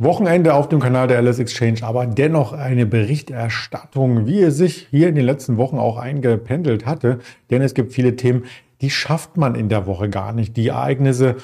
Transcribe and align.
Wochenende 0.00 0.54
auf 0.54 0.68
dem 0.68 0.78
Kanal 0.78 1.08
der 1.08 1.20
LS 1.20 1.40
Exchange, 1.40 1.82
aber 1.82 2.06
dennoch 2.06 2.52
eine 2.52 2.86
Berichterstattung, 2.86 4.28
wie 4.28 4.42
es 4.42 4.56
sich 4.56 4.86
hier 4.90 5.08
in 5.08 5.16
den 5.16 5.24
letzten 5.24 5.56
Wochen 5.56 5.76
auch 5.76 5.96
eingependelt 5.96 6.86
hatte. 6.86 7.18
Denn 7.50 7.62
es 7.62 7.74
gibt 7.74 7.92
viele 7.92 8.14
Themen, 8.14 8.44
die 8.80 8.90
schafft 8.90 9.36
man 9.36 9.56
in 9.56 9.68
der 9.68 9.86
Woche 9.86 10.08
gar 10.08 10.32
nicht. 10.32 10.56
Die 10.56 10.68
Ereignisse 10.68 11.34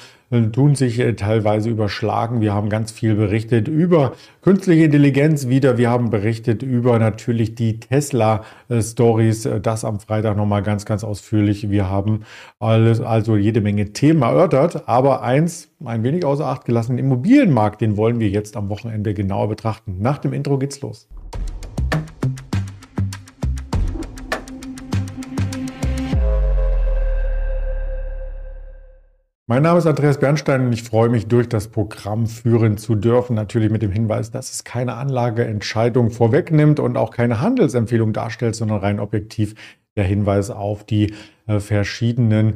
tun 0.43 0.75
sich 0.75 0.99
äh, 0.99 1.13
teilweise 1.13 1.69
überschlagen. 1.69 2.41
Wir 2.41 2.53
haben 2.53 2.69
ganz 2.69 2.91
viel 2.91 3.15
berichtet 3.15 3.67
über 3.67 4.13
künstliche 4.41 4.85
Intelligenz 4.85 5.47
wieder. 5.47 5.77
Wir 5.77 5.89
haben 5.89 6.09
berichtet 6.09 6.63
über 6.63 6.99
natürlich 6.99 7.55
die 7.55 7.79
Tesla-Stories. 7.79 9.45
Äh, 9.45 9.61
das 9.61 9.85
am 9.85 9.99
Freitag 9.99 10.37
nochmal 10.37 10.63
ganz, 10.63 10.85
ganz 10.85 11.03
ausführlich. 11.03 11.69
Wir 11.69 11.89
haben 11.89 12.21
alles, 12.59 13.01
also 13.01 13.35
jede 13.35 13.61
Menge 13.61 13.93
Themen 13.93 14.21
erörtert. 14.21 14.87
Aber 14.87 15.23
eins 15.23 15.69
ein 15.83 16.03
wenig 16.03 16.25
außer 16.25 16.45
Acht 16.45 16.65
gelassen, 16.65 16.97
den 16.97 17.05
Immobilienmarkt, 17.05 17.81
den 17.81 17.97
wollen 17.97 18.19
wir 18.19 18.29
jetzt 18.29 18.57
am 18.57 18.69
Wochenende 18.69 19.13
genauer 19.13 19.49
betrachten. 19.49 19.97
Nach 19.99 20.17
dem 20.17 20.33
Intro 20.33 20.57
geht's 20.57 20.81
los. 20.81 21.07
Mein 29.47 29.61
Name 29.61 29.77
ist 29.77 29.85
Andreas 29.85 30.19
Bernstein 30.19 30.65
und 30.65 30.73
ich 30.73 30.81
freue 30.81 31.07
mich, 31.07 31.27
durch 31.27 31.47
das 31.47 31.67
Programm 31.67 32.25
führen 32.25 32.79
zu 32.79 32.95
dürfen. 32.95 33.35
Natürlich 33.35 33.69
mit 33.69 33.83
dem 33.83 33.91
Hinweis, 33.91 34.31
dass 34.31 34.51
es 34.51 34.63
keine 34.63 34.95
Anlageentscheidung 34.95 36.09
vorwegnimmt 36.09 36.79
und 36.79 36.97
auch 36.97 37.11
keine 37.11 37.41
Handelsempfehlung 37.41 38.11
darstellt, 38.11 38.55
sondern 38.55 38.79
rein 38.79 38.99
objektiv 38.99 39.53
der 39.95 40.03
Hinweis 40.03 40.49
auf 40.49 40.83
die 40.83 41.13
äh, 41.45 41.59
verschiedenen 41.59 42.55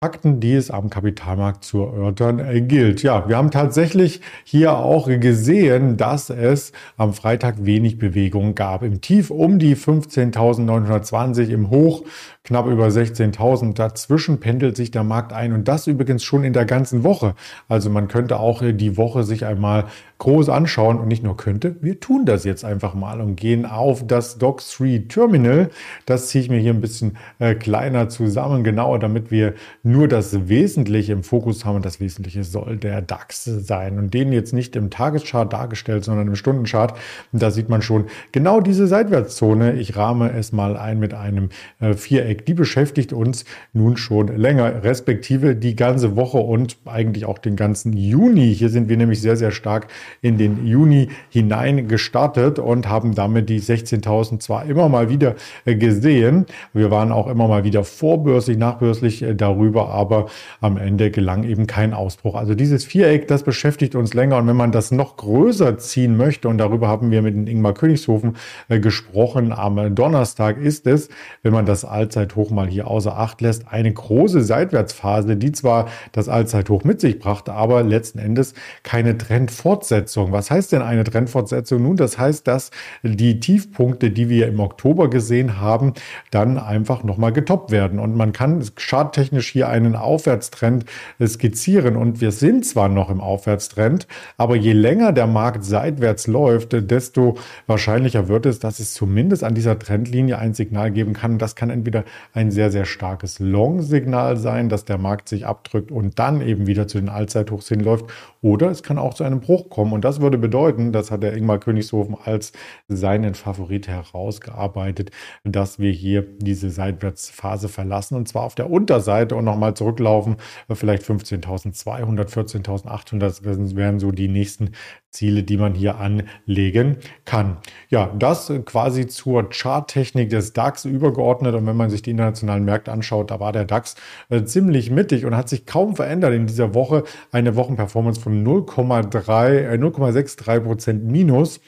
Fakten, 0.00 0.38
die 0.38 0.54
es 0.54 0.70
am 0.70 0.90
Kapitalmarkt 0.90 1.64
zu 1.64 1.82
erörtern 1.82 2.68
gilt. 2.68 3.02
Ja, 3.02 3.28
wir 3.28 3.36
haben 3.36 3.50
tatsächlich 3.50 4.20
hier 4.44 4.76
auch 4.76 5.08
gesehen, 5.08 5.96
dass 5.96 6.30
es 6.30 6.70
am 6.96 7.12
Freitag 7.12 7.66
wenig 7.66 7.98
Bewegung 7.98 8.54
gab. 8.54 8.84
Im 8.84 9.00
Tief 9.00 9.28
um 9.32 9.58
die 9.58 9.74
15.920, 9.74 11.48
im 11.48 11.70
Hoch 11.70 12.04
knapp 12.44 12.66
über 12.66 12.86
16.000. 12.86 13.74
Dazwischen 13.74 14.38
pendelt 14.38 14.76
sich 14.76 14.92
der 14.92 15.02
Markt 15.02 15.32
ein 15.32 15.52
und 15.52 15.66
das 15.66 15.88
übrigens 15.88 16.22
schon 16.22 16.44
in 16.44 16.52
der 16.52 16.64
ganzen 16.64 17.02
Woche. 17.02 17.34
Also 17.68 17.90
man 17.90 18.06
könnte 18.06 18.38
auch 18.38 18.62
die 18.62 18.96
Woche 18.96 19.24
sich 19.24 19.44
einmal 19.46 19.86
groß 20.18 20.48
anschauen 20.48 20.98
und 20.98 21.08
nicht 21.08 21.22
nur 21.22 21.36
könnte, 21.36 21.76
wir 21.80 22.00
tun 22.00 22.24
das 22.24 22.44
jetzt 22.44 22.64
einfach 22.64 22.94
mal 22.94 23.20
und 23.20 23.36
gehen 23.36 23.66
auf 23.66 24.06
das 24.06 24.38
Docs 24.38 24.76
3 24.78 25.04
Terminal. 25.08 25.70
Das 26.06 26.28
ziehe 26.28 26.42
ich 26.42 26.50
mir 26.50 26.58
hier 26.58 26.72
ein 26.72 26.80
bisschen 26.80 27.16
äh, 27.38 27.54
kleiner 27.54 28.08
zusammen, 28.08 28.64
genauer, 28.64 28.98
damit 28.98 29.30
wir 29.30 29.54
nur 29.88 30.08
das 30.08 30.48
Wesentliche 30.48 31.12
im 31.12 31.22
Fokus 31.22 31.64
haben 31.64 31.76
und 31.76 31.84
das 31.84 32.00
Wesentliche 32.00 32.44
soll 32.44 32.76
der 32.76 33.02
DAX 33.02 33.44
sein 33.44 33.98
und 33.98 34.12
den 34.14 34.32
jetzt 34.32 34.52
nicht 34.52 34.76
im 34.76 34.90
Tageschart 34.90 35.52
dargestellt, 35.52 36.04
sondern 36.04 36.28
im 36.28 36.36
Stundenchart. 36.36 36.96
Da 37.32 37.50
sieht 37.50 37.68
man 37.68 37.82
schon 37.82 38.06
genau 38.32 38.60
diese 38.60 38.86
Seitwärtszone. 38.86 39.74
Ich 39.74 39.96
rahme 39.96 40.32
es 40.32 40.52
mal 40.52 40.76
ein 40.76 40.98
mit 40.98 41.14
einem 41.14 41.50
äh, 41.80 41.94
Viereck 41.94 42.46
die 42.46 42.54
beschäftigt 42.54 43.12
uns 43.12 43.44
nun 43.72 43.96
schon 43.96 44.28
länger, 44.28 44.82
respektive 44.82 45.54
die 45.54 45.76
ganze 45.76 46.16
Woche 46.16 46.38
und 46.38 46.76
eigentlich 46.84 47.24
auch 47.24 47.38
den 47.38 47.56
ganzen 47.56 47.92
Juni. 47.92 48.54
Hier 48.54 48.70
sind 48.70 48.88
wir 48.88 48.96
nämlich 48.96 49.20
sehr, 49.20 49.36
sehr 49.36 49.50
stark 49.50 49.88
in 50.22 50.38
den 50.38 50.66
Juni 50.66 51.08
hinein 51.30 51.88
gestartet 51.88 52.58
und 52.58 52.88
haben 52.88 53.14
damit 53.14 53.48
die 53.48 53.60
16.000 53.60 54.40
zwar 54.40 54.64
immer 54.66 54.88
mal 54.88 55.08
wieder 55.08 55.34
äh, 55.64 55.74
gesehen. 55.74 56.46
Wir 56.72 56.90
waren 56.90 57.12
auch 57.12 57.28
immer 57.28 57.48
mal 57.48 57.64
wieder 57.64 57.84
vorbörslich, 57.84 58.58
nachbörslich 58.58 59.22
äh, 59.22 59.34
darüber, 59.78 59.88
aber 59.88 60.26
am 60.60 60.76
Ende 60.76 61.10
gelang 61.10 61.44
eben 61.44 61.66
kein 61.66 61.94
Ausbruch. 61.94 62.34
Also 62.34 62.54
dieses 62.54 62.84
Viereck, 62.84 63.28
das 63.28 63.42
beschäftigt 63.42 63.94
uns 63.94 64.14
länger 64.14 64.36
und 64.38 64.46
wenn 64.46 64.56
man 64.56 64.72
das 64.72 64.90
noch 64.90 65.16
größer 65.16 65.78
ziehen 65.78 66.16
möchte 66.16 66.48
und 66.48 66.58
darüber 66.58 66.88
haben 66.88 67.10
wir 67.10 67.22
mit 67.22 67.48
Ingmar 67.48 67.74
Königshofen 67.74 68.36
äh, 68.68 68.80
gesprochen 68.80 69.52
am 69.52 69.94
Donnerstag 69.94 70.58
ist 70.58 70.86
es, 70.86 71.08
wenn 71.42 71.52
man 71.52 71.66
das 71.66 71.84
allzeit 71.84 72.08
Allzeithoch 72.08 72.50
mal 72.50 72.66
hier 72.66 72.88
außer 72.88 73.16
Acht 73.16 73.40
lässt, 73.40 73.68
eine 73.70 73.92
große 73.92 74.42
Seitwärtsphase, 74.42 75.36
die 75.36 75.52
zwar 75.52 75.88
das 76.12 76.28
Allzeithoch 76.28 76.84
mit 76.84 77.00
sich 77.00 77.18
brachte, 77.18 77.52
aber 77.52 77.82
letzten 77.82 78.18
Endes 78.18 78.54
keine 78.82 79.16
Trendfortsetzung. 79.16 80.32
Was 80.32 80.50
heißt 80.50 80.72
denn 80.72 80.82
eine 80.82 81.04
Trendfortsetzung? 81.04 81.82
Nun, 81.82 81.96
das 81.96 82.18
heißt, 82.18 82.46
dass 82.46 82.70
die 83.02 83.40
Tiefpunkte, 83.40 84.10
die 84.10 84.28
wir 84.28 84.48
im 84.48 84.60
Oktober 84.60 85.10
gesehen 85.10 85.60
haben, 85.60 85.94
dann 86.30 86.58
einfach 86.58 87.04
nochmal 87.04 87.32
getoppt 87.32 87.70
werden. 87.70 87.98
Und 87.98 88.16
man 88.16 88.32
kann 88.32 88.64
charttechnisch 88.76 89.48
hier 89.48 89.67
einen 89.68 89.96
Aufwärtstrend 89.96 90.84
skizzieren. 91.24 91.96
Und 91.96 92.20
wir 92.20 92.32
sind 92.32 92.64
zwar 92.64 92.88
noch 92.88 93.10
im 93.10 93.20
Aufwärtstrend, 93.20 94.06
aber 94.36 94.56
je 94.56 94.72
länger 94.72 95.12
der 95.12 95.26
Markt 95.26 95.64
seitwärts 95.64 96.26
läuft, 96.26 96.72
desto 96.90 97.36
wahrscheinlicher 97.66 98.28
wird 98.28 98.46
es, 98.46 98.58
dass 98.58 98.80
es 98.80 98.94
zumindest 98.94 99.44
an 99.44 99.54
dieser 99.54 99.78
Trendlinie 99.78 100.38
ein 100.38 100.54
Signal 100.54 100.90
geben 100.90 101.12
kann. 101.12 101.38
Das 101.38 101.56
kann 101.56 101.70
entweder 101.70 102.04
ein 102.32 102.50
sehr, 102.50 102.70
sehr 102.70 102.84
starkes 102.84 103.38
Long-Signal 103.38 104.36
sein, 104.36 104.68
dass 104.68 104.84
der 104.84 104.98
Markt 104.98 105.28
sich 105.28 105.46
abdrückt 105.46 105.90
und 105.90 106.18
dann 106.18 106.40
eben 106.40 106.66
wieder 106.66 106.88
zu 106.88 106.98
den 106.98 107.08
Allzeithochs 107.08 107.68
hinläuft. 107.68 108.06
Oder 108.40 108.70
es 108.70 108.82
kann 108.82 108.98
auch 108.98 109.14
zu 109.14 109.24
einem 109.24 109.40
Bruch 109.40 109.68
kommen. 109.68 109.92
Und 109.92 110.04
das 110.04 110.20
würde 110.20 110.38
bedeuten, 110.38 110.92
das 110.92 111.10
hat 111.10 111.22
der 111.22 111.36
Ingmar 111.36 111.58
Königshofen 111.58 112.16
als 112.24 112.52
seinen 112.86 113.34
Favorit 113.34 113.88
herausgearbeitet, 113.88 115.10
dass 115.44 115.78
wir 115.78 115.90
hier 115.90 116.24
diese 116.38 116.70
Seitwärtsphase 116.70 117.68
verlassen 117.68 118.16
und 118.16 118.28
zwar 118.28 118.44
auf 118.44 118.54
der 118.54 118.70
Unterseite 118.70 119.36
und 119.36 119.44
nochmal 119.58 119.74
zurücklaufen. 119.74 120.36
Vielleicht 120.72 121.02
15.200, 121.02 122.28
14.800, 122.28 123.18
das 123.18 123.44
wären 123.44 123.98
so 123.98 124.12
die 124.12 124.28
nächsten 124.28 124.70
Ziele, 125.10 125.42
die 125.42 125.56
man 125.56 125.74
hier 125.74 125.96
anlegen 125.98 126.98
kann. 127.24 127.58
Ja, 127.88 128.14
das 128.18 128.52
quasi 128.64 129.08
zur 129.08 129.48
Charttechnik 129.50 130.30
des 130.30 130.52
DAX 130.52 130.84
übergeordnet. 130.84 131.54
Und 131.54 131.66
wenn 131.66 131.76
man 131.76 131.90
sich 131.90 132.02
die 132.02 132.10
internationalen 132.10 132.64
Märkte 132.64 132.92
anschaut, 132.92 133.30
da 133.30 133.40
war 133.40 133.52
der 133.52 133.64
DAX 133.64 133.96
äh, 134.28 134.44
ziemlich 134.44 134.90
mittig 134.90 135.24
und 135.24 135.36
hat 135.36 135.48
sich 135.48 135.66
kaum 135.66 135.96
verändert 135.96 136.34
in 136.34 136.46
dieser 136.46 136.74
Woche. 136.74 137.04
Eine 137.32 137.56
Wochenperformance 137.56 138.20
von 138.20 138.44
0,3, 138.46 139.72
äh, 139.72 139.76
0,63 139.76 140.60
Prozent 140.60 141.04
minus. 141.04 141.60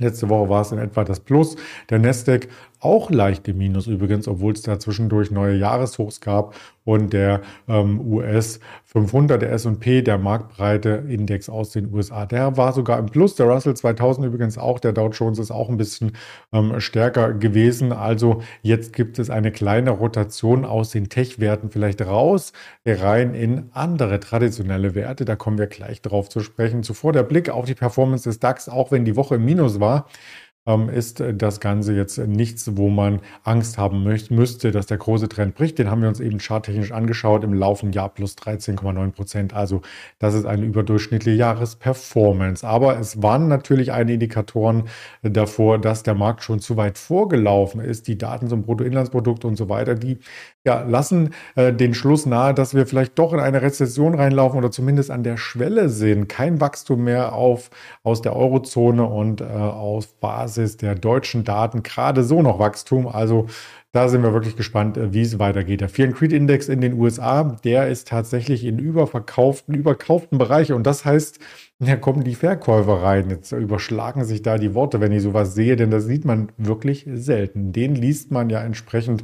Letzte 0.00 0.28
Woche 0.28 0.48
war 0.48 0.62
es 0.62 0.70
in 0.70 0.78
etwa 0.78 1.02
das 1.02 1.20
Plus. 1.20 1.56
Der 1.90 1.98
Nasdaq 1.98 2.48
auch 2.80 3.10
leicht 3.10 3.48
im 3.48 3.58
Minus 3.58 3.86
übrigens, 3.86 4.28
obwohl 4.28 4.52
es 4.52 4.62
da 4.62 4.78
zwischendurch 4.78 5.30
neue 5.30 5.56
Jahreshochs 5.56 6.20
gab 6.20 6.54
und 6.88 7.12
der 7.12 7.42
ähm, 7.68 8.00
US 8.00 8.60
500, 8.86 9.42
der 9.42 9.52
S&P, 9.52 10.00
der 10.00 10.16
marktbreite 10.16 11.04
Index 11.06 11.50
aus 11.50 11.70
den 11.70 11.92
USA, 11.92 12.24
der 12.24 12.56
war 12.56 12.72
sogar 12.72 12.98
im 12.98 13.06
Plus. 13.06 13.34
Der 13.34 13.44
Russell 13.44 13.74
2000 13.74 14.26
übrigens 14.26 14.56
auch, 14.56 14.78
der 14.78 14.92
Dow 14.92 15.10
Jones 15.10 15.38
ist 15.38 15.50
auch 15.50 15.68
ein 15.68 15.76
bisschen 15.76 16.12
ähm, 16.50 16.80
stärker 16.80 17.34
gewesen. 17.34 17.92
Also 17.92 18.40
jetzt 18.62 18.94
gibt 18.94 19.18
es 19.18 19.28
eine 19.28 19.52
kleine 19.52 19.90
Rotation 19.90 20.64
aus 20.64 20.90
den 20.90 21.10
Tech-Werten 21.10 21.68
vielleicht 21.70 22.00
raus, 22.00 22.54
rein 22.86 23.34
in 23.34 23.68
andere 23.72 24.18
traditionelle 24.18 24.94
Werte. 24.94 25.26
Da 25.26 25.36
kommen 25.36 25.58
wir 25.58 25.66
gleich 25.66 26.00
drauf 26.00 26.30
zu 26.30 26.40
sprechen. 26.40 26.82
Zuvor 26.82 27.12
der 27.12 27.22
Blick 27.22 27.50
auf 27.50 27.66
die 27.66 27.74
Performance 27.74 28.26
des 28.26 28.38
DAX, 28.38 28.66
auch 28.66 28.90
wenn 28.90 29.04
die 29.04 29.16
Woche 29.16 29.34
im 29.34 29.44
Minus 29.44 29.78
war 29.78 30.06
ist 30.92 31.22
das 31.34 31.60
Ganze 31.60 31.94
jetzt 31.94 32.18
nichts, 32.18 32.76
wo 32.76 32.90
man 32.90 33.20
Angst 33.42 33.78
haben 33.78 34.04
müsste, 34.04 34.70
dass 34.70 34.84
der 34.84 34.98
große 34.98 35.28
Trend 35.28 35.54
bricht. 35.54 35.78
Den 35.78 35.90
haben 35.90 36.02
wir 36.02 36.08
uns 36.08 36.20
eben 36.20 36.38
charttechnisch 36.38 36.92
angeschaut 36.92 37.42
im 37.42 37.54
laufenden 37.54 37.94
Jahr 37.94 38.10
plus 38.10 38.36
13,9 38.36 39.12
Prozent. 39.12 39.54
Also 39.54 39.80
das 40.18 40.34
ist 40.34 40.44
eine 40.44 40.66
überdurchschnittliche 40.66 41.38
Jahresperformance. 41.38 42.66
Aber 42.66 42.98
es 42.98 43.22
waren 43.22 43.48
natürlich 43.48 43.92
eine 43.92 44.12
Indikatoren 44.12 44.84
davor, 45.22 45.78
dass 45.78 46.02
der 46.02 46.14
Markt 46.14 46.42
schon 46.42 46.60
zu 46.60 46.76
weit 46.76 46.98
vorgelaufen 46.98 47.80
ist. 47.80 48.06
Die 48.06 48.18
Daten 48.18 48.48
zum 48.48 48.62
Bruttoinlandsprodukt 48.62 49.46
und 49.46 49.56
so 49.56 49.70
weiter, 49.70 49.94
die 49.94 50.18
ja, 50.66 50.82
lassen 50.82 51.30
äh, 51.54 51.72
den 51.72 51.94
Schluss 51.94 52.26
nahe, 52.26 52.52
dass 52.52 52.74
wir 52.74 52.86
vielleicht 52.86 53.18
doch 53.18 53.32
in 53.32 53.40
eine 53.40 53.62
Rezession 53.62 54.14
reinlaufen 54.14 54.58
oder 54.58 54.70
zumindest 54.70 55.10
an 55.10 55.22
der 55.22 55.38
Schwelle 55.38 55.88
sehen. 55.88 56.28
Kein 56.28 56.60
Wachstum 56.60 57.04
mehr 57.04 57.32
auf, 57.32 57.70
aus 58.02 58.20
der 58.20 58.36
Eurozone 58.36 59.04
und 59.04 59.40
äh, 59.40 59.44
auf 59.44 60.14
Basis 60.20 60.57
der 60.58 60.94
deutschen 60.94 61.44
Daten 61.44 61.82
gerade 61.82 62.24
so 62.24 62.42
noch 62.42 62.58
Wachstum. 62.58 63.06
Also 63.06 63.46
da 63.92 64.08
sind 64.08 64.22
wir 64.22 64.34
wirklich 64.34 64.56
gespannt, 64.56 64.96
äh, 64.96 65.12
wie 65.14 65.22
es 65.22 65.38
weitergeht. 65.38 65.80
Der 65.80 65.88
Fear 65.88 66.12
Creed 66.12 66.32
Index 66.32 66.68
in 66.68 66.80
den 66.80 66.92
USA, 66.94 67.56
der 67.64 67.88
ist 67.88 68.08
tatsächlich 68.08 68.64
in 68.64 68.78
überverkauften, 68.78 69.74
überkauften 69.74 70.36
Bereiche 70.38 70.76
und 70.76 70.86
das 70.86 71.04
heißt, 71.04 71.38
da 71.78 71.96
kommen 71.96 72.24
die 72.24 72.34
Verkäufer 72.34 73.02
rein. 73.02 73.30
Jetzt 73.30 73.52
überschlagen 73.52 74.24
sich 74.24 74.42
da 74.42 74.58
die 74.58 74.74
Worte, 74.74 75.00
wenn 75.00 75.12
ich 75.12 75.22
sowas 75.22 75.54
sehe, 75.54 75.76
denn 75.76 75.90
das 75.90 76.04
sieht 76.04 76.24
man 76.24 76.52
wirklich 76.58 77.06
selten. 77.12 77.72
Den 77.72 77.94
liest 77.94 78.30
man 78.30 78.50
ja 78.50 78.60
entsprechend 78.62 79.22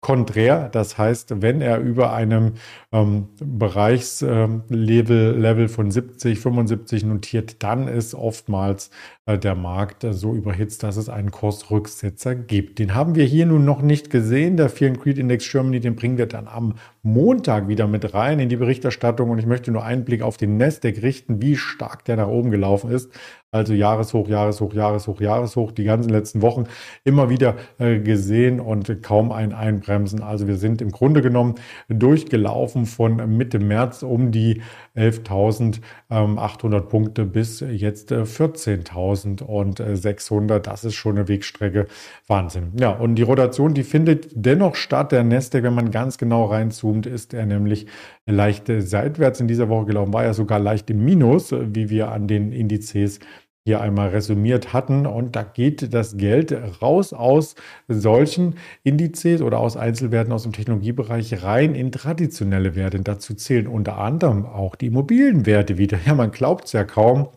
konträr. 0.00 0.68
Das 0.68 0.96
heißt, 0.96 1.42
wenn 1.42 1.60
er 1.60 1.80
über 1.80 2.12
einem 2.12 2.52
ähm, 2.92 3.28
Bereichslevel 3.40 5.34
ähm, 5.34 5.40
Level 5.40 5.68
von 5.68 5.90
70, 5.90 6.38
75 6.38 7.04
notiert, 7.04 7.62
dann 7.62 7.88
ist 7.88 8.14
oftmals 8.14 8.90
äh, 9.26 9.38
der 9.38 9.56
Markt 9.56 10.04
äh, 10.04 10.12
so 10.12 10.34
überhitzt, 10.34 10.84
dass 10.84 10.96
es 10.96 11.08
einen 11.08 11.32
Kursrücksetzer 11.32 12.36
gibt. 12.36 12.78
Den 12.78 12.94
haben 12.94 13.16
wir 13.16 13.24
hier 13.24 13.46
nun 13.46 13.64
noch 13.64 13.82
nicht 13.82 14.08
gesehen. 14.10 14.56
Der 14.56 14.68
Fear 14.68 14.92
and 14.92 15.00
Creed 15.00 15.18
Index 15.18 15.50
Germany, 15.50 15.80
den 15.80 15.96
bringen 15.96 16.16
wir 16.16 16.26
dann 16.26 16.46
am 16.46 16.74
Montag 17.02 17.66
wieder 17.66 17.88
mit 17.88 18.14
rein 18.14 18.38
in 18.38 18.48
die 18.48 18.56
Berichterstattung. 18.56 19.30
Und 19.30 19.38
ich 19.38 19.46
möchte 19.46 19.72
nur 19.72 19.84
einen 19.84 20.04
Blick 20.04 20.22
auf 20.22 20.36
den 20.36 20.56
Nasdaq 20.58 21.02
richten, 21.02 21.42
wie 21.42 21.56
stark 21.56 22.04
der 22.04 22.16
nach 22.16 22.28
oben 22.28 22.52
gelaufen 22.52 22.90
ist. 22.90 23.10
Also 23.50 23.72
Jahreshoch, 23.72 24.28
Jahreshoch, 24.28 24.74
Jahreshoch, 24.74 25.22
Jahreshoch, 25.22 25.72
die 25.72 25.84
ganzen 25.84 26.10
letzten 26.10 26.42
Wochen 26.42 26.64
immer 27.04 27.30
wieder 27.30 27.56
äh, 27.78 27.98
gesehen 27.98 28.60
und 28.60 29.02
kaum 29.02 29.32
ein 29.32 29.54
Einbremsen. 29.54 30.22
Also 30.22 30.46
wir 30.46 30.56
sind 30.56 30.82
im 30.82 30.90
Grunde 30.90 31.22
genommen 31.22 31.54
durchgelaufen 31.88 32.84
von 32.84 33.38
Mitte 33.38 33.58
März 33.58 34.02
um 34.02 34.32
die 34.32 34.60
11.800 34.96 36.80
Punkte 36.82 37.24
bis 37.24 37.60
jetzt 37.60 38.12
14.600. 38.12 40.58
Das 40.58 40.84
ist 40.84 40.96
schon 40.96 41.16
eine 41.16 41.28
Wegstrecke. 41.28 41.86
Wahnsinn. 42.26 42.72
Ja, 42.78 42.90
und 42.90 43.14
die 43.14 43.22
Rotation, 43.22 43.72
die 43.72 43.84
findet 43.84 44.28
dennoch 44.34 44.74
statt. 44.74 45.12
Der 45.12 45.24
Nasdaq, 45.24 45.62
wenn 45.62 45.72
man 45.72 45.90
ganz 45.90 46.18
genau 46.18 46.44
reinzoomt, 46.44 47.06
ist 47.06 47.32
er 47.32 47.46
nämlich 47.46 47.86
leicht 48.26 48.66
seitwärts 48.66 49.40
in 49.40 49.48
dieser 49.48 49.70
Woche 49.70 49.86
gelaufen, 49.86 50.12
war 50.12 50.24
ja 50.24 50.34
sogar 50.34 50.58
leicht 50.58 50.90
im 50.90 51.02
Minus, 51.02 51.50
wie 51.52 51.88
wir 51.88 52.12
an 52.12 52.28
den 52.28 52.52
Indizes 52.52 53.20
hier 53.68 53.82
einmal 53.82 54.08
resümiert 54.08 54.72
hatten. 54.72 55.06
Und 55.06 55.36
da 55.36 55.42
geht 55.42 55.92
das 55.92 56.16
Geld 56.16 56.56
raus 56.80 57.12
aus 57.12 57.54
solchen 57.86 58.54
Indizes 58.82 59.42
oder 59.42 59.58
aus 59.60 59.76
Einzelwerten 59.76 60.32
aus 60.32 60.44
dem 60.44 60.52
Technologiebereich 60.52 61.42
rein 61.42 61.74
in 61.74 61.92
traditionelle 61.92 62.74
Werte. 62.74 62.98
Dazu 63.00 63.34
zählen 63.34 63.66
unter 63.66 63.98
anderem 63.98 64.46
auch 64.46 64.74
die 64.74 64.86
Immobilienwerte 64.86 65.76
wieder. 65.76 65.98
Ja, 66.06 66.14
man 66.14 66.30
glaubt 66.30 66.64
es 66.64 66.72
ja 66.72 66.84
kaum. 66.84 67.28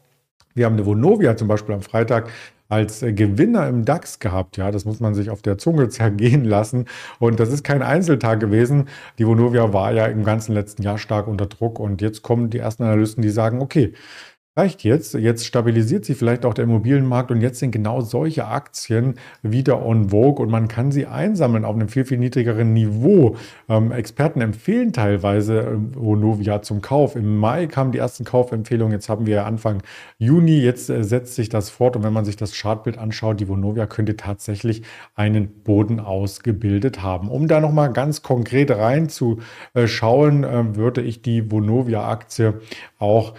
Wir 0.54 0.66
haben 0.66 0.74
eine 0.74 0.86
Vonovia 0.86 1.36
zum 1.36 1.50
Beispiel 1.50 1.76
am 1.76 1.82
Freitag 1.82 2.30
als 2.72 3.02
Gewinner 3.02 3.68
im 3.68 3.84
DAX 3.84 4.20
gehabt. 4.20 4.56
Ja, 4.56 4.72
das 4.72 4.86
muss 4.86 5.02
man 5.02 5.14
sich 5.14 5.30
auf 5.30 5.42
der 5.42 5.58
Zunge 5.58 5.90
zergehen 5.90 6.46
lassen. 6.46 6.86
Und 7.20 7.42
das 7.42 7.52
ist 7.52 7.64
kein 7.66 7.82
Einzeltag 7.82 8.40
gewesen. 8.40 8.88
Die 9.20 9.28
Vonovia 9.28 9.74
war 9.74 9.92
ja 9.92 10.06
im 10.06 10.24
ganzen 10.24 10.54
letzten 10.54 10.82
Jahr 10.84 10.98
stark 10.98 11.28
unter 11.28 11.48
Druck. 11.48 11.78
Und 11.80 12.02
jetzt 12.02 12.22
kommen 12.22 12.50
die 12.50 12.60
ersten 12.60 12.84
Analysten, 12.84 13.22
die 13.22 13.30
sagen, 13.30 13.62
okay, 13.62 13.92
reicht 14.58 14.84
jetzt. 14.84 15.14
Jetzt 15.14 15.46
stabilisiert 15.46 16.04
sich 16.04 16.18
vielleicht 16.18 16.44
auch 16.44 16.54
der 16.54 16.66
Immobilienmarkt 16.66 17.32
und 17.32 17.40
jetzt 17.40 17.60
sind 17.60 17.72
genau 17.72 18.02
solche 18.02 18.48
Aktien 18.48 19.16
wieder 19.42 19.86
on 19.86 20.10
vogue 20.10 20.44
und 20.44 20.52
man 20.52 20.68
kann 20.68 20.92
sie 20.92 21.06
einsammeln 21.06 21.64
auf 21.64 21.74
einem 21.74 21.88
viel, 21.88 22.04
viel 22.04 22.18
niedrigeren 22.18 22.74
Niveau. 22.74 23.38
Ähm, 23.70 23.94
Experten 23.94 24.42
empfehlen 24.42 24.92
teilweise 24.92 25.62
äh, 25.62 25.96
Vonovia 25.96 26.62
zum 26.62 26.82
Kauf. 26.82 27.16
Im 27.16 27.38
Mai 27.38 27.68
kamen 27.68 27.94
die 27.94 28.00
ersten 28.00 28.26
Kaufempfehlungen. 28.26 28.92
Jetzt 28.92 29.08
haben 29.08 29.26
wir 29.26 29.46
Anfang 29.46 29.84
Juni. 30.18 30.60
Jetzt 30.60 30.90
äh, 30.90 31.06
setzt 31.06 31.36
sich 31.36 31.48
das 31.48 31.70
fort 31.70 31.96
und 31.96 32.04
wenn 32.04 32.12
man 32.12 32.26
sich 32.26 32.36
das 32.36 32.52
Chartbild 32.52 32.98
anschaut, 32.98 33.40
die 33.40 33.48
Vonovia 33.48 33.86
könnte 33.86 34.18
tatsächlich 34.18 34.84
einen 35.16 35.64
Boden 35.64 36.02
ausgebildet 36.02 37.02
haben. 37.02 37.30
Um 37.30 37.48
da 37.48 37.62
nochmal 37.62 37.94
ganz 37.94 38.22
konkret 38.22 38.70
reinzuschauen, 38.72 40.44
äh, 40.44 40.76
würde 40.76 41.02
ich 41.02 41.22
die 41.22 41.50
Vonovia-Aktie 41.50 42.60
auch 43.00 43.34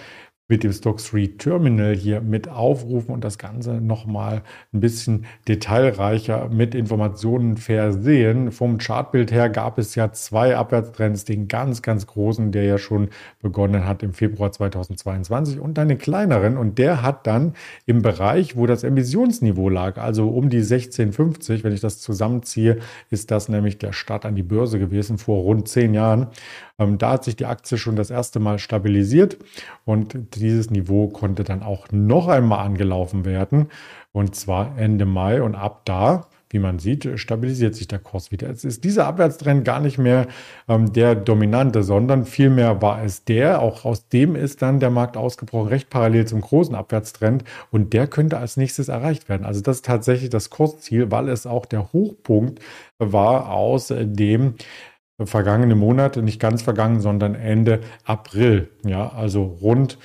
mit 0.48 0.64
dem 0.64 0.72
Stock 0.72 0.98
3 0.98 1.30
Terminal 1.38 1.94
hier 1.94 2.20
mit 2.20 2.48
aufrufen 2.48 3.14
und 3.14 3.24
das 3.24 3.38
Ganze 3.38 3.80
nochmal 3.80 4.42
ein 4.72 4.80
bisschen 4.80 5.24
detailreicher 5.48 6.48
mit 6.48 6.74
Informationen 6.74 7.56
versehen. 7.56 8.52
Vom 8.52 8.78
Chartbild 8.78 9.32
her 9.32 9.48
gab 9.48 9.78
es 9.78 9.94
ja 9.94 10.12
zwei 10.12 10.56
Abwärtstrends, 10.56 11.24
den 11.24 11.48
ganz, 11.48 11.80
ganz 11.80 12.06
großen, 12.06 12.52
der 12.52 12.64
ja 12.64 12.78
schon 12.78 13.08
begonnen 13.40 13.86
hat 13.86 14.02
im 14.02 14.12
Februar 14.12 14.52
2022 14.52 15.60
und 15.60 15.78
einen 15.78 15.96
kleineren 15.96 16.56
und 16.58 16.76
der 16.76 17.02
hat 17.02 17.26
dann 17.26 17.54
im 17.86 18.02
Bereich, 18.02 18.56
wo 18.56 18.66
das 18.66 18.84
Emissionsniveau 18.84 19.68
lag, 19.68 19.96
also 19.96 20.28
um 20.28 20.50
die 20.50 20.58
1650, 20.58 21.64
wenn 21.64 21.72
ich 21.72 21.80
das 21.80 22.00
zusammenziehe, 22.00 22.78
ist 23.10 23.30
das 23.30 23.48
nämlich 23.48 23.78
der 23.78 23.92
Start 23.92 24.26
an 24.26 24.34
die 24.34 24.42
Börse 24.42 24.78
gewesen 24.78 25.18
vor 25.18 25.42
rund 25.42 25.68
zehn 25.68 25.94
Jahren. 25.94 26.28
Ähm, 26.78 26.98
da 26.98 27.12
hat 27.12 27.24
sich 27.24 27.36
die 27.36 27.46
Aktie 27.46 27.78
schon 27.78 27.96
das 27.96 28.10
erste 28.10 28.40
Mal 28.40 28.58
stabilisiert 28.58 29.38
und 29.84 30.36
dieses 30.36 30.70
Niveau 30.70 31.08
konnte 31.08 31.44
dann 31.44 31.62
auch 31.62 31.86
noch 31.90 32.28
einmal 32.28 32.64
angelaufen 32.64 33.24
werden 33.24 33.68
und 34.12 34.34
zwar 34.34 34.78
Ende 34.78 35.06
Mai 35.06 35.42
und 35.42 35.54
ab 35.54 35.82
da 35.84 36.26
wie 36.52 36.58
man 36.58 36.78
sieht, 36.78 37.08
stabilisiert 37.18 37.74
sich 37.74 37.88
der 37.88 37.98
Kurs 37.98 38.30
wieder. 38.30 38.48
Jetzt 38.48 38.64
ist 38.64 38.84
dieser 38.84 39.06
Abwärtstrend 39.06 39.64
gar 39.64 39.80
nicht 39.80 39.96
mehr 39.96 40.26
ähm, 40.68 40.92
der 40.92 41.14
dominante, 41.14 41.82
sondern 41.82 42.26
vielmehr 42.26 42.82
war 42.82 43.02
es 43.02 43.24
der, 43.24 43.62
auch 43.62 43.86
aus 43.86 44.08
dem 44.08 44.36
ist 44.36 44.60
dann 44.60 44.78
der 44.78 44.90
Markt 44.90 45.16
ausgebrochen, 45.16 45.68
recht 45.68 45.88
parallel 45.88 46.26
zum 46.26 46.42
großen 46.42 46.74
Abwärtstrend 46.74 47.44
und 47.70 47.94
der 47.94 48.06
könnte 48.06 48.36
als 48.36 48.58
nächstes 48.58 48.88
erreicht 48.88 49.30
werden. 49.30 49.46
Also 49.46 49.62
das 49.62 49.76
ist 49.76 49.86
tatsächlich 49.86 50.28
das 50.28 50.50
Kursziel, 50.50 51.10
weil 51.10 51.30
es 51.30 51.46
auch 51.46 51.64
der 51.64 51.92
Hochpunkt 51.92 52.60
war 52.98 53.50
aus 53.50 53.92
dem 53.96 54.54
vergangene 55.26 55.74
Monat, 55.74 56.16
nicht 56.16 56.40
ganz 56.40 56.62
vergangen, 56.62 57.00
sondern 57.00 57.34
Ende 57.34 57.80
April. 58.04 58.70
Ja, 58.84 59.08
also 59.12 59.42
rund 59.42 59.98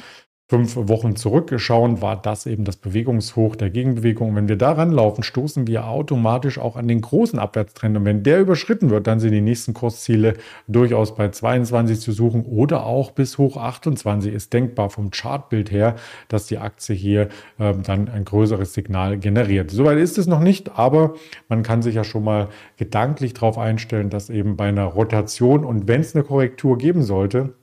fünf 0.50 0.78
Wochen 0.78 1.18
zurückgeschaut, 1.18 2.02
war 2.02 2.16
das 2.22 2.46
eben 2.46 2.64
das 2.64 2.78
Bewegungshoch 2.78 3.58
der 3.58 3.70
Gegenbewegung. 3.70 4.34
Wenn 4.34 4.48
wir 4.48 4.56
daran 4.56 4.92
laufen, 4.92 5.22
stoßen 5.22 5.68
wir 5.68 5.88
automatisch 5.88 6.58
auch 6.58 6.78
an 6.78 6.88
den 6.88 7.02
großen 7.02 7.38
Abwärtstrend. 7.38 7.98
Und 7.98 8.06
wenn 8.06 8.24
der 8.24 8.40
überschritten 8.40 8.90
wird, 8.90 9.08
dann 9.08 9.20
sind 9.20 9.34
die 9.34 9.42
nächsten 9.42 9.74
Kursziele 9.74 10.36
durchaus 10.70 11.16
bei 11.16 11.28
22 11.28 12.00
zu 12.00 12.14
suchen 12.14 12.46
oder 12.46 12.86
auch 12.86 13.12
bis 13.12 13.38
hoch 13.38 13.58
28 13.58 14.34
ist 14.34 14.54
denkbar 14.54 14.90
vom 14.90 15.12
Chartbild 15.12 15.70
her, 15.70 15.98
dass 16.30 16.46
die 16.46 16.60
Aktie 16.60 16.96
hier 16.96 17.28
äh, 17.60 17.74
dann 17.84 18.08
ein 18.08 18.24
größeres 18.24 18.74
Signal 18.74 19.18
generiert. 19.18 19.70
Soweit 19.72 19.98
ist 19.98 20.18
es 20.18 20.28
noch 20.28 20.40
nicht, 20.40 20.80
aber 20.80 21.16
man 21.50 21.62
kann 21.62 21.82
sich 21.82 21.96
ja 21.96 22.06
schon 22.06 22.24
mal 22.24 22.48
gedanklich 22.78 23.34
darauf 23.34 23.58
einstellen, 23.58 24.10
dass 24.10 24.30
eben 24.30 24.56
bei 24.56 24.70
einer 24.70 24.86
Rotation 24.86 25.66
und 25.66 25.90
wenn 25.90 26.00
es 26.00 26.16
eine 26.16 26.24
Korrektur 26.24 26.78
geben 26.78 27.04
sollte, 27.04 27.54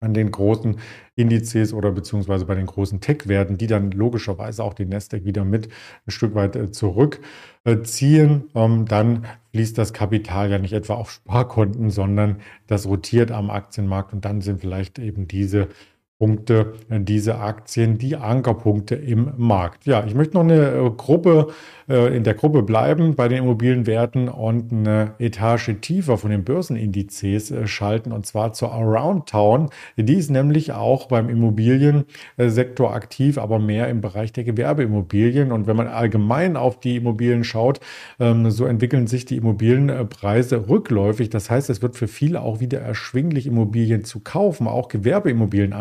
an 0.00 0.14
den 0.14 0.30
großen 0.30 0.78
Indizes 1.14 1.74
oder 1.74 1.92
beziehungsweise 1.92 2.46
bei 2.46 2.54
den 2.54 2.66
großen 2.66 3.00
Tech-Werten, 3.00 3.58
die 3.58 3.66
dann 3.66 3.90
logischerweise 3.90 4.64
auch 4.64 4.72
den 4.72 4.88
Nasdaq 4.88 5.24
wieder 5.26 5.44
mit 5.44 5.68
ein 6.06 6.10
Stück 6.10 6.34
weit 6.34 6.56
äh, 6.56 6.70
zurückziehen, 6.72 8.44
ähm, 8.54 8.86
dann 8.86 9.26
fließt 9.52 9.76
das 9.76 9.92
Kapital 9.92 10.50
ja 10.50 10.58
nicht 10.58 10.72
etwa 10.72 10.94
auf 10.94 11.10
Sparkonten, 11.10 11.90
sondern 11.90 12.36
das 12.66 12.86
rotiert 12.86 13.30
am 13.30 13.50
Aktienmarkt 13.50 14.14
und 14.14 14.24
dann 14.24 14.40
sind 14.40 14.60
vielleicht 14.62 14.98
eben 14.98 15.28
diese 15.28 15.68
Punkte, 16.20 16.74
äh, 16.90 17.00
diese 17.00 17.38
Aktien, 17.38 17.96
die 17.96 18.14
Ankerpunkte 18.14 18.94
im 18.94 19.32
Markt. 19.38 19.86
Ja, 19.86 20.04
ich 20.06 20.14
möchte 20.14 20.34
noch 20.34 20.44
eine 20.44 20.68
äh, 20.68 20.90
Gruppe, 20.94 21.48
äh, 21.88 22.14
in 22.14 22.24
der 22.24 22.34
Gruppe 22.34 22.62
bleiben 22.62 23.14
bei 23.14 23.26
den 23.26 23.38
Immobilienwerten 23.38 24.28
und 24.28 24.70
eine 24.70 25.14
Etage 25.18 25.70
tiefer 25.80 26.18
von 26.18 26.30
den 26.30 26.44
Börsenindizes 26.44 27.54
schalten 27.64 28.12
und 28.12 28.26
zwar 28.26 28.52
zur 28.52 28.70
Around 28.70 29.30
Town. 29.30 29.70
Die 29.96 30.12
ist 30.12 30.30
nämlich 30.30 30.72
auch 30.72 31.06
beim 31.06 31.30
Immobiliensektor 31.30 32.92
aktiv, 32.92 33.38
aber 33.38 33.58
mehr 33.58 33.88
im 33.88 34.02
Bereich 34.02 34.30
der 34.34 34.44
Gewerbeimmobilien. 34.44 35.52
Und 35.52 35.66
wenn 35.66 35.76
man 35.76 35.86
allgemein 35.86 36.58
auf 36.58 36.80
die 36.80 36.96
Immobilien 36.96 37.44
schaut, 37.44 37.80
ähm, 38.18 38.50
so 38.50 38.66
entwickeln 38.66 39.06
sich 39.06 39.24
die 39.24 39.36
Immobilienpreise 39.36 40.68
rückläufig. 40.68 41.30
Das 41.30 41.48
heißt, 41.48 41.70
es 41.70 41.80
wird 41.80 41.96
für 41.96 42.08
viele 42.08 42.42
auch 42.42 42.60
wieder 42.60 42.80
erschwinglich, 42.80 43.46
Immobilien 43.46 44.04
zu 44.04 44.20
kaufen, 44.20 44.66
auch 44.66 44.88
Gewerbeimmobilien 44.88 45.72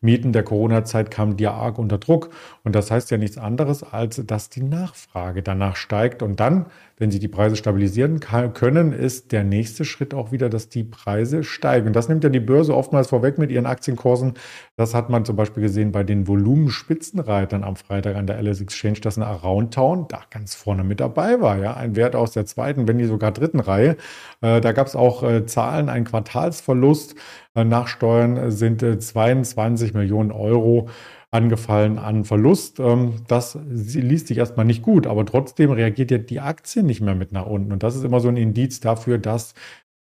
Mieten 0.00 0.32
der 0.32 0.42
Corona-Zeit 0.42 1.10
kamen 1.10 1.36
die 1.36 1.46
arg 1.46 1.78
unter 1.78 1.98
Druck. 1.98 2.30
Und 2.64 2.74
das 2.74 2.90
heißt 2.90 3.10
ja 3.10 3.18
nichts 3.18 3.38
anderes, 3.38 3.82
als 3.82 4.22
dass 4.24 4.50
die 4.50 4.62
Nachfrage 4.62 5.42
danach 5.42 5.76
steigt. 5.76 6.22
Und 6.22 6.40
dann, 6.40 6.66
wenn 6.96 7.10
sie 7.10 7.18
die 7.18 7.28
Preise 7.28 7.56
stabilisieren 7.56 8.20
können, 8.20 8.92
ist 8.92 9.32
der 9.32 9.44
nächste 9.44 9.84
Schritt 9.84 10.12
auch 10.12 10.32
wieder, 10.32 10.48
dass 10.48 10.68
die 10.68 10.84
Preise 10.84 11.44
steigen. 11.44 11.88
Und 11.88 11.96
das 11.96 12.08
nimmt 12.08 12.24
ja 12.24 12.30
die 12.30 12.40
Börse 12.40 12.76
oftmals 12.76 13.08
vorweg 13.08 13.38
mit 13.38 13.50
ihren 13.50 13.66
Aktienkursen. 13.66 14.34
Das 14.76 14.94
hat 14.94 15.08
man 15.10 15.24
zum 15.24 15.36
Beispiel 15.36 15.62
gesehen 15.62 15.92
bei 15.92 16.04
den 16.04 16.28
Volumenspitzenreitern 16.28 17.64
am 17.64 17.76
Freitag 17.76 18.16
an 18.16 18.26
der 18.26 18.40
LS 18.42 18.60
Exchange, 18.60 19.00
dass 19.00 19.16
eine 19.16 19.26
Around 19.26 19.74
Town 19.74 20.06
da 20.08 20.20
ganz 20.30 20.54
vorne 20.54 20.84
mit 20.84 21.00
dabei 21.00 21.40
war. 21.40 21.58
Ja, 21.58 21.74
ein 21.74 21.96
Wert 21.96 22.14
aus 22.14 22.32
der 22.32 22.46
zweiten, 22.46 22.86
wenn 22.86 22.96
nicht 22.96 23.08
sogar 23.08 23.32
dritten 23.32 23.60
Reihe. 23.60 23.96
Äh, 24.40 24.60
da 24.60 24.72
gab 24.72 24.86
es 24.86 24.96
auch 24.96 25.22
äh, 25.22 25.46
Zahlen, 25.46 25.88
ein 25.88 26.04
Quartalsverlust 26.04 27.14
äh, 27.54 27.64
nach 27.64 27.88
Steuern 27.88 28.50
sind 28.50 28.80
22 28.80 29.49
Millionen 29.56 30.32
Euro 30.32 30.88
angefallen 31.30 31.98
an 31.98 32.24
Verlust. 32.24 32.80
Ähm, 32.80 33.14
das 33.28 33.58
liest 33.68 34.28
sich 34.28 34.38
erstmal 34.38 34.66
nicht 34.66 34.82
gut, 34.82 35.06
aber 35.06 35.24
trotzdem 35.24 35.70
reagiert 35.70 36.10
ja 36.10 36.18
die 36.18 36.40
Aktie 36.40 36.82
nicht 36.82 37.00
mehr 37.00 37.14
mit 37.14 37.32
nach 37.32 37.46
unten. 37.46 37.72
Und 37.72 37.82
das 37.82 37.96
ist 37.96 38.04
immer 38.04 38.20
so 38.20 38.28
ein 38.28 38.36
Indiz 38.36 38.80
dafür, 38.80 39.18
dass 39.18 39.54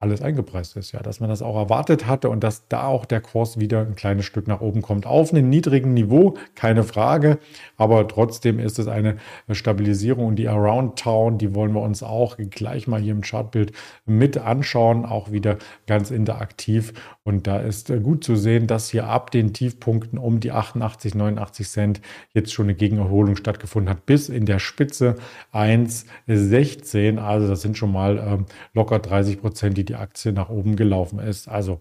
alles 0.00 0.20
eingepreist 0.20 0.76
ist, 0.76 0.92
ja, 0.92 1.00
dass 1.00 1.20
man 1.20 1.30
das 1.30 1.40
auch 1.40 1.56
erwartet 1.56 2.06
hatte 2.06 2.28
und 2.28 2.44
dass 2.44 2.68
da 2.68 2.86
auch 2.86 3.06
der 3.06 3.20
Kurs 3.20 3.58
wieder 3.58 3.80
ein 3.80 3.94
kleines 3.94 4.26
Stück 4.26 4.46
nach 4.46 4.60
oben 4.60 4.82
kommt. 4.82 5.06
Auf 5.06 5.32
einem 5.32 5.48
niedrigen 5.48 5.94
Niveau, 5.94 6.34
keine 6.54 6.84
Frage, 6.84 7.38
aber 7.76 8.06
trotzdem 8.06 8.58
ist 8.58 8.78
es 8.78 8.86
eine 8.86 9.16
Stabilisierung 9.50 10.26
und 10.26 10.36
die 10.36 10.48
Around 10.48 10.98
Town, 10.98 11.38
die 11.38 11.54
wollen 11.54 11.72
wir 11.72 11.80
uns 11.80 12.02
auch 12.02 12.36
gleich 12.36 12.86
mal 12.86 13.00
hier 13.00 13.12
im 13.12 13.22
Chartbild 13.22 13.72
mit 14.04 14.36
anschauen, 14.36 15.06
auch 15.06 15.30
wieder 15.32 15.56
ganz 15.86 16.10
interaktiv 16.10 16.92
und 17.22 17.46
da 17.46 17.58
ist 17.58 17.90
gut 18.02 18.22
zu 18.22 18.36
sehen, 18.36 18.66
dass 18.66 18.90
hier 18.90 19.06
ab 19.06 19.30
den 19.30 19.54
Tiefpunkten 19.54 20.18
um 20.18 20.40
die 20.40 20.52
88, 20.52 21.14
89 21.14 21.66
Cent 21.66 22.00
jetzt 22.34 22.52
schon 22.52 22.66
eine 22.66 22.74
Gegenerholung 22.74 23.36
stattgefunden 23.36 23.88
hat, 23.88 24.04
bis 24.04 24.28
in 24.28 24.44
der 24.44 24.58
Spitze 24.58 25.14
1,16, 25.54 27.16
also 27.18 27.48
das 27.48 27.62
sind 27.62 27.78
schon 27.78 27.92
mal 27.92 28.18
ähm, 28.18 28.46
locker 28.74 28.98
30 28.98 29.40
Prozent, 29.40 29.78
die 29.78 29.84
die 29.84 29.93
Aktie 29.98 30.32
nach 30.32 30.48
oben 30.48 30.76
gelaufen 30.76 31.18
ist. 31.18 31.48
Also 31.48 31.80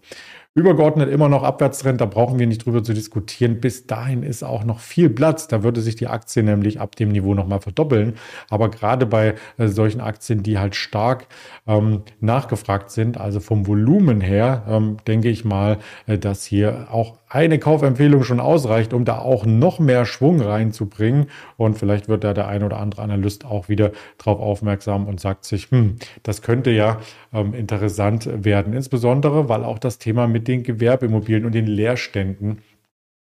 Übergeordnet 0.56 1.10
immer 1.10 1.28
noch 1.28 1.42
Abwärtstrend, 1.42 2.00
da 2.00 2.06
brauchen 2.06 2.38
wir 2.38 2.46
nicht 2.46 2.64
drüber 2.64 2.84
zu 2.84 2.94
diskutieren. 2.94 3.58
Bis 3.58 3.88
dahin 3.88 4.22
ist 4.22 4.44
auch 4.44 4.62
noch 4.62 4.78
viel 4.78 5.10
Platz. 5.10 5.48
Da 5.48 5.64
würde 5.64 5.80
sich 5.80 5.96
die 5.96 6.06
Aktie 6.06 6.44
nämlich 6.44 6.78
ab 6.78 6.94
dem 6.94 7.08
Niveau 7.08 7.34
nochmal 7.34 7.60
verdoppeln. 7.60 8.14
Aber 8.50 8.70
gerade 8.70 9.04
bei 9.04 9.34
äh, 9.58 9.66
solchen 9.66 10.00
Aktien, 10.00 10.44
die 10.44 10.56
halt 10.56 10.76
stark 10.76 11.26
ähm, 11.66 12.02
nachgefragt 12.20 12.92
sind, 12.92 13.18
also 13.18 13.40
vom 13.40 13.66
Volumen 13.66 14.20
her, 14.20 14.62
ähm, 14.68 14.98
denke 15.08 15.28
ich 15.28 15.44
mal, 15.44 15.78
äh, 16.06 16.18
dass 16.18 16.44
hier 16.44 16.86
auch 16.88 17.16
eine 17.34 17.58
Kaufempfehlung 17.58 18.22
schon 18.22 18.38
ausreicht, 18.38 18.92
um 18.92 19.04
da 19.04 19.18
auch 19.18 19.44
noch 19.44 19.80
mehr 19.80 20.06
Schwung 20.06 20.40
reinzubringen. 20.40 21.26
Und 21.56 21.76
vielleicht 21.76 22.08
wird 22.08 22.22
da 22.22 22.32
der 22.32 22.46
ein 22.46 22.62
oder 22.62 22.78
andere 22.78 23.02
Analyst 23.02 23.44
auch 23.44 23.68
wieder 23.68 23.90
drauf 24.18 24.38
aufmerksam 24.38 25.08
und 25.08 25.18
sagt 25.18 25.44
sich, 25.44 25.68
hm, 25.72 25.96
das 26.22 26.42
könnte 26.42 26.70
ja 26.70 27.00
ähm, 27.32 27.52
interessant 27.52 28.44
werden. 28.44 28.72
Insbesondere, 28.72 29.48
weil 29.48 29.64
auch 29.64 29.80
das 29.80 29.98
Thema 29.98 30.28
mit 30.28 30.46
den 30.46 30.62
Gewerbeimmobilien 30.62 31.44
und 31.44 31.56
den 31.56 31.66
Leerständen 31.66 32.58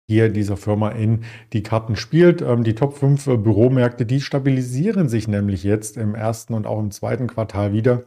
hier 0.05 0.27
dieser 0.27 0.57
Firma 0.57 0.89
in 0.89 1.22
die 1.53 1.63
Karten 1.63 1.95
spielt. 1.95 2.41
Ähm, 2.41 2.65
die 2.65 2.75
Top 2.75 2.98
5 2.98 3.27
äh, 3.27 3.38
Büromärkte, 3.38 4.05
die 4.05 4.19
stabilisieren 4.19 5.07
sich 5.07 5.29
nämlich 5.29 5.63
jetzt 5.63 5.95
im 5.95 6.13
ersten 6.13 6.53
und 6.53 6.67
auch 6.67 6.79
im 6.79 6.91
zweiten 6.91 7.27
Quartal 7.27 7.72
wieder. 7.72 8.03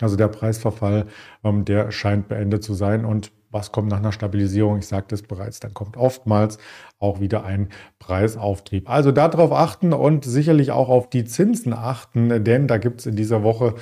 Also 0.00 0.16
der 0.16 0.28
Preisverfall, 0.28 1.06
ähm, 1.44 1.64
der 1.64 1.90
scheint 1.90 2.28
beendet 2.28 2.62
zu 2.62 2.74
sein. 2.74 3.04
Und 3.04 3.32
was 3.50 3.72
kommt 3.72 3.88
nach 3.88 3.98
einer 3.98 4.12
Stabilisierung? 4.12 4.78
Ich 4.78 4.86
sagte 4.86 5.14
es 5.14 5.22
bereits, 5.22 5.60
dann 5.60 5.72
kommt 5.72 5.96
oftmals 5.96 6.58
auch 6.98 7.20
wieder 7.20 7.44
ein 7.44 7.68
Preisauftrieb. 7.98 8.90
Also 8.90 9.12
darauf 9.12 9.52
achten 9.52 9.92
und 9.92 10.24
sicherlich 10.24 10.70
auch 10.72 10.88
auf 10.88 11.08
die 11.08 11.24
Zinsen 11.24 11.72
achten, 11.72 12.44
denn 12.44 12.66
da 12.66 12.78
gibt 12.78 13.00
es 13.00 13.06
in 13.06 13.16
dieser 13.16 13.42
Woche, 13.42 13.74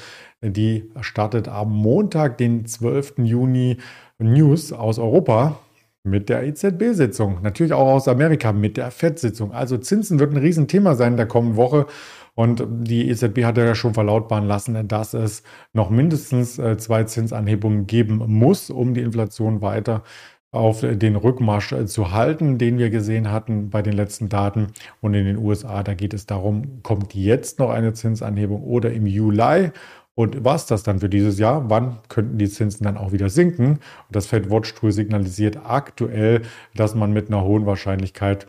die 0.43 0.91
startet 1.01 1.49
am 1.49 1.73
Montag, 1.73 2.39
den 2.39 2.67
12. 2.67 3.15
Juni, 3.19 3.79
News 4.19 4.73
aus 4.73 4.99
Europa 4.99 5.59
mit 6.05 6.29
der 6.29 6.45
EZB-Sitzung. 6.45 7.41
Natürlich 7.43 7.73
auch 7.73 7.89
aus 7.89 8.09
Amerika 8.09 8.53
mit 8.53 8.77
der 8.77 8.91
FED-Sitzung. 8.91 9.53
Also 9.53 9.79
Zinsen 9.79 10.21
wird 10.21 10.33
ein 10.33 10.37
Riesenthema 10.37 10.95
sein 10.95 11.13
in 11.13 11.17
der 11.17 11.27
kommenden 11.27 11.57
Woche. 11.57 11.87
Und 12.35 12.67
die 12.69 13.09
EZB 13.09 13.45
hat 13.45 13.57
ja 13.57 13.75
schon 13.75 13.95
verlautbaren 13.95 14.47
lassen, 14.47 14.89
dass 14.89 15.15
es 15.15 15.45
noch 15.73 15.91
mindestens 15.91 16.59
äh, 16.59 16.77
zwei 16.77 17.05
Zinsanhebungen 17.05 17.87
geben 17.87 18.23
muss, 18.27 18.71
um 18.71 18.95
die 18.95 19.03
Inflation 19.03 19.63
weiter 19.63 20.03
auf 20.55 20.81
den 20.81 21.17
Rückmarsch 21.17 21.73
äh, 21.73 21.87
zu 21.87 22.13
halten, 22.13 22.59
den 22.59 22.79
wir 22.79 22.91
gesehen 22.91 23.31
hatten 23.31 23.71
bei 23.71 23.83
den 23.83 23.93
letzten 23.93 24.29
Daten. 24.29 24.69
Und 25.01 25.15
in 25.15 25.27
den 25.27 25.39
USA, 25.39 25.83
da 25.83 25.95
geht 25.95 26.15
es 26.15 26.27
darum, 26.27 26.83
kommt 26.83 27.15
jetzt 27.15 27.59
noch 27.59 27.71
eine 27.71 27.93
Zinsanhebung 27.93 28.63
oder 28.63 28.93
im 28.93 29.07
Juli? 29.07 29.71
Und 30.17 30.45
was 30.45 30.67
das 30.67 30.85
dann 30.85 31.01
für 31.01 31.09
dieses 31.09 31.41
Jahr? 31.41 31.69
Wann 31.71 31.99
könnten 32.09 32.39
die 32.39 32.49
Zinsen 32.49 32.85
dann 32.85 32.97
auch 32.97 33.11
wieder 33.11 33.29
sinken? 33.29 33.67
Und 33.73 33.81
das 34.11 34.27
Fed 34.29 34.49
Watch 34.49 34.75
Tool 34.75 34.93
signalisiert 34.93 35.59
aktuell, 35.65 36.43
dass 36.77 36.95
man 36.95 37.13
mit 37.13 37.29
einer 37.29 37.43
hohen 37.43 37.67
Wahrscheinlichkeit 37.67 38.47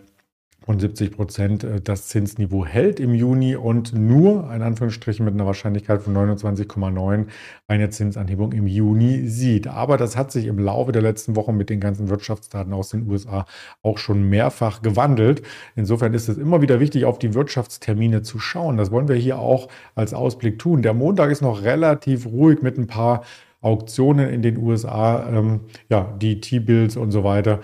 und 0.66 0.82
70 0.82 1.12
Prozent 1.12 1.64
äh, 1.64 1.82
das 1.82 2.08
Zinsniveau 2.08 2.66
hält 2.66 3.00
im 3.00 3.14
Juni 3.14 3.56
und 3.56 3.94
nur, 3.94 4.52
in 4.54 4.62
Anführungsstrichen, 4.62 5.26
mit 5.26 5.34
einer 5.34 5.46
Wahrscheinlichkeit 5.46 6.02
von 6.02 6.16
29,9 6.16 7.26
eine 7.68 7.90
Zinsanhebung 7.90 8.52
im 8.52 8.68
Juni 8.68 9.28
sieht. 9.28 9.68
Aber 9.68 9.98
das 9.98 10.18
hat 10.18 10.32
sich 10.32 10.46
im 10.46 10.60
Laufe 10.60 10.92
der 10.92 11.02
letzten 11.02 11.36
Wochen 11.36 11.56
mit 11.56 11.70
den 11.70 11.80
ganzen 11.80 12.10
Wirtschaftsdaten 12.10 12.74
aus 12.74 12.90
den 12.90 13.10
USA 13.10 13.46
auch 13.82 13.98
schon 13.98 14.24
mehrfach 14.30 14.82
gewandelt. 14.82 15.42
Insofern 15.76 16.14
ist 16.14 16.30
es 16.30 16.38
immer 16.38 16.62
wieder 16.62 16.80
wichtig, 16.80 17.06
auf 17.06 17.20
die 17.20 17.34
Wirtschaftstermine 17.34 18.22
zu 18.22 18.40
schauen. 18.40 18.78
Das 18.78 18.92
wollen 18.92 19.08
wir 19.08 19.16
hier 19.16 19.40
auch 19.40 19.68
als 19.96 20.14
Ausblick 20.14 20.60
tun. 20.60 20.82
Der 20.82 20.94
Montag 20.94 21.32
ist 21.32 21.42
noch 21.42 21.64
relativ 21.64 22.26
ruhig 22.26 22.62
mit 22.62 22.78
ein 22.78 22.88
paar 22.88 23.24
Auktionen 23.62 24.30
in 24.30 24.44
den 24.44 24.58
USA, 24.58 25.28
ähm, 25.28 25.62
ja, 25.90 26.14
die 26.22 26.40
T-Bills 26.40 26.98
und 26.98 27.12
so 27.12 27.24
weiter 27.24 27.62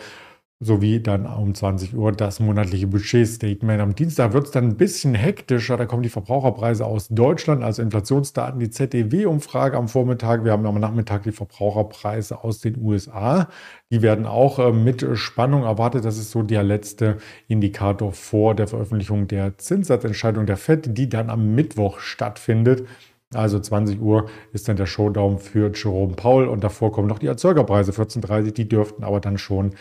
sowie 0.63 0.99
dann 0.99 1.25
um 1.25 1.55
20 1.55 1.95
Uhr 1.95 2.11
das 2.11 2.39
monatliche 2.39 2.85
Budgetstatement. 2.85 3.81
Am 3.81 3.95
Dienstag 3.95 4.33
wird 4.33 4.45
es 4.45 4.51
dann 4.51 4.65
ein 4.65 4.77
bisschen 4.77 5.15
hektischer. 5.15 5.75
Da 5.75 5.87
kommen 5.87 6.03
die 6.03 6.09
Verbraucherpreise 6.09 6.85
aus 6.85 7.07
Deutschland, 7.07 7.63
also 7.63 7.81
Inflationsdaten, 7.81 8.59
die 8.59 8.69
ZDW-Umfrage 8.69 9.75
am 9.75 9.87
Vormittag. 9.87 10.45
Wir 10.45 10.51
haben 10.51 10.65
am 10.67 10.79
Nachmittag 10.79 11.23
die 11.23 11.31
Verbraucherpreise 11.31 12.43
aus 12.43 12.59
den 12.59 12.79
USA. 12.79 13.49
Die 13.89 14.03
werden 14.03 14.27
auch 14.27 14.59
äh, 14.59 14.71
mit 14.71 15.03
Spannung 15.15 15.63
erwartet. 15.63 16.05
Das 16.05 16.19
ist 16.19 16.29
so 16.29 16.43
der 16.43 16.61
letzte 16.61 17.17
Indikator 17.47 18.11
vor 18.11 18.53
der 18.53 18.67
Veröffentlichung 18.67 19.27
der 19.27 19.57
Zinssatzentscheidung 19.57 20.45
der 20.45 20.57
FED, 20.57 20.95
die 20.95 21.09
dann 21.09 21.31
am 21.31 21.55
Mittwoch 21.55 21.99
stattfindet. 21.99 22.85
Also 23.33 23.59
20 23.59 24.01
Uhr 24.01 24.29
ist 24.51 24.67
dann 24.67 24.75
der 24.75 24.85
Showdown 24.85 25.39
für 25.39 25.71
Jerome 25.73 26.15
Paul 26.15 26.49
und 26.49 26.63
davor 26.65 26.91
kommen 26.91 27.07
noch 27.07 27.19
die 27.19 27.27
Erzeugerpreise 27.27 27.93
14.30 27.93 28.51
Die 28.51 28.67
dürften 28.67 29.05
aber 29.05 29.21
dann 29.21 29.37
schon 29.37 29.71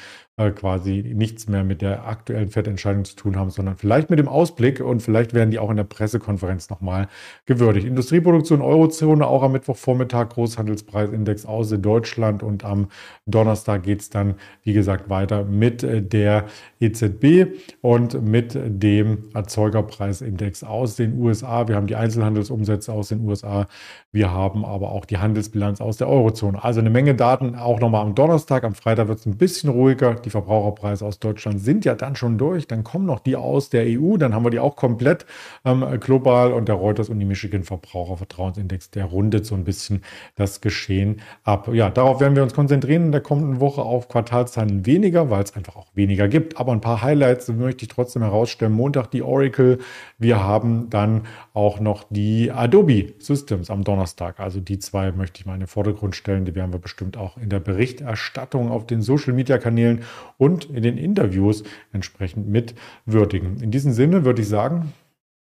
äh, 0.40 0.52
quasi 0.52 1.02
nichts 1.14 1.48
mehr 1.48 1.64
mit 1.64 1.82
der 1.82 2.06
aktuellen 2.06 2.48
Fettentscheidung 2.48 3.04
zu 3.04 3.14
tun 3.14 3.36
haben, 3.36 3.50
sondern 3.50 3.76
vielleicht 3.76 4.08
mit 4.08 4.18
dem 4.18 4.26
Ausblick 4.26 4.80
und 4.80 5.02
vielleicht 5.02 5.34
werden 5.34 5.50
die 5.50 5.58
auch 5.58 5.68
in 5.68 5.76
der 5.76 5.84
Pressekonferenz 5.84 6.70
nochmal 6.70 7.08
gewürdigt. 7.44 7.86
Industrieproduktion 7.86 8.62
Eurozone 8.62 9.26
auch 9.26 9.42
am 9.42 9.52
Mittwochvormittag, 9.52 10.30
Großhandelspreisindex 10.30 11.44
aus 11.44 11.68
Deutschland 11.68 12.42
und 12.42 12.64
am 12.64 12.88
Donnerstag 13.26 13.82
geht 13.82 14.00
es 14.00 14.08
dann, 14.08 14.36
wie 14.62 14.72
gesagt, 14.72 15.10
weiter 15.10 15.44
mit 15.44 15.82
äh, 15.82 16.00
der 16.00 16.46
EZB 16.80 17.58
und 17.82 18.22
mit 18.22 18.58
dem 18.64 19.28
Erzeugerpreisindex 19.34 20.64
aus 20.64 20.96
den 20.96 21.20
USA. 21.20 21.68
Wir 21.68 21.76
haben 21.76 21.86
die 21.86 21.96
Einzelhandelsumsätze 21.96 22.92
aus 22.94 23.08
den 23.08 23.20
USA, 23.26 23.66
wir 24.10 24.30
haben 24.30 24.64
aber 24.64 24.92
auch 24.92 25.04
die 25.04 25.18
Handelsbilanz 25.18 25.82
aus 25.82 25.98
der 25.98 26.08
Eurozone. 26.08 26.64
Also 26.64 26.80
eine 26.80 26.88
Menge 26.88 27.14
Daten 27.14 27.56
auch 27.56 27.78
nochmal 27.78 28.06
am 28.06 28.14
Donnerstag. 28.14 28.64
Am 28.64 28.74
Freitag 28.74 29.08
wird 29.08 29.18
es 29.18 29.26
ein 29.26 29.36
bisschen 29.36 29.68
ruhiger. 29.68 30.14
Die 30.14 30.29
die 30.30 30.32
Verbraucherpreise 30.32 31.04
aus 31.04 31.18
Deutschland 31.18 31.60
sind 31.60 31.84
ja 31.84 31.94
dann 31.94 32.14
schon 32.14 32.38
durch. 32.38 32.68
Dann 32.68 32.84
kommen 32.84 33.04
noch 33.04 33.18
die 33.18 33.34
aus 33.34 33.68
der 33.68 33.84
EU, 33.86 34.16
dann 34.16 34.34
haben 34.34 34.44
wir 34.44 34.50
die 34.50 34.60
auch 34.60 34.76
komplett 34.76 35.26
ähm, 35.64 35.84
global 35.98 36.52
und 36.52 36.68
der 36.68 36.76
Reuters 36.76 37.08
und 37.08 37.18
die 37.18 37.24
Michigan 37.24 37.64
Verbrauchervertrauensindex, 37.64 38.90
der 38.90 39.06
rundet 39.06 39.44
so 39.44 39.54
ein 39.56 39.64
bisschen 39.64 40.02
das 40.36 40.60
Geschehen 40.60 41.20
ab. 41.42 41.68
Ja, 41.72 41.90
darauf 41.90 42.20
werden 42.20 42.36
wir 42.36 42.42
uns 42.44 42.54
konzentrieren 42.54 43.06
in 43.06 43.12
der 43.12 43.20
kommenden 43.20 43.60
Woche 43.60 43.82
auf 43.82 44.08
Quartalszahlen 44.08 44.86
weniger, 44.86 45.30
weil 45.30 45.42
es 45.42 45.56
einfach 45.56 45.76
auch 45.76 45.88
weniger 45.94 46.28
gibt. 46.28 46.58
Aber 46.58 46.72
ein 46.72 46.80
paar 46.80 47.02
Highlights 47.02 47.48
möchte 47.48 47.82
ich 47.82 47.88
trotzdem 47.88 48.22
herausstellen. 48.22 48.72
Montag 48.72 49.10
die 49.10 49.22
Oracle. 49.22 49.78
Wir 50.18 50.42
haben 50.42 50.90
dann 50.90 51.22
auch 51.54 51.80
noch 51.80 52.04
die 52.08 52.52
Adobe 52.52 53.14
Systems 53.18 53.70
am 53.70 53.82
Donnerstag. 53.82 54.38
Also 54.38 54.60
die 54.60 54.78
zwei 54.78 55.10
möchte 55.12 55.40
ich 55.40 55.46
mal 55.46 55.54
in 55.54 55.60
den 55.60 55.66
Vordergrund 55.66 56.14
stellen. 56.14 56.44
Die 56.44 56.54
werden 56.54 56.72
wir 56.72 56.78
bestimmt 56.78 57.16
auch 57.16 57.36
in 57.36 57.48
der 57.48 57.60
Berichterstattung 57.60 58.70
auf 58.70 58.86
den 58.86 59.02
Social 59.02 59.32
Media 59.32 59.58
Kanälen 59.58 60.04
und 60.38 60.66
in 60.70 60.82
den 60.82 60.98
Interviews 60.98 61.64
entsprechend 61.92 62.48
mitwürdigen. 62.48 63.60
In 63.60 63.70
diesem 63.70 63.92
Sinne 63.92 64.24
würde 64.24 64.42
ich 64.42 64.48
sagen, 64.48 64.92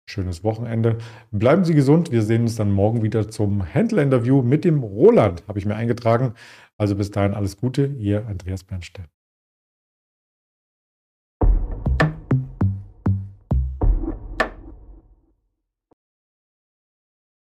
schönes 0.05 0.43
Wochenende. 0.43 0.97
Bleiben 1.31 1.63
Sie 1.63 1.75
gesund. 1.75 2.11
Wir 2.11 2.23
sehen 2.23 2.43
uns 2.43 2.55
dann 2.55 2.71
morgen 2.71 3.03
wieder 3.03 3.29
zum 3.29 3.63
Händler-Interview 3.63 4.41
mit 4.41 4.65
dem 4.65 4.83
Roland, 4.83 5.43
habe 5.47 5.59
ich 5.59 5.65
mir 5.65 5.75
eingetragen. 5.75 6.33
Also 6.77 6.95
bis 6.95 7.11
dahin 7.11 7.33
alles 7.33 7.57
Gute, 7.57 7.85
Ihr 7.85 8.25
Andreas 8.27 8.63
Bernstein. 8.63 9.05